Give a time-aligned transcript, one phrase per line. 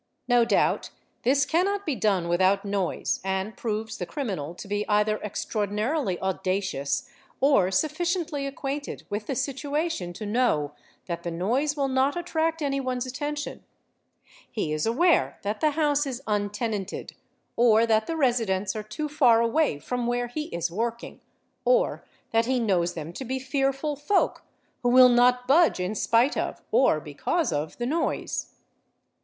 [0.27, 0.89] No doubt
[1.21, 7.07] this cannot be done without noise and proves— the criminal to be either extraordinarily audacious
[7.39, 10.71] or sufficiently acquain | ted with the situation to know
[11.05, 13.63] that the noise will not attract anyone's_ attention;
[14.51, 17.13] he is aware that the house is untenanted,
[17.55, 21.21] or that the residents are too far away from where he is working,
[21.63, 24.41] or that he knows them to | be fearful folk
[24.81, 28.55] who will not budge in spite of, or because of, the noise.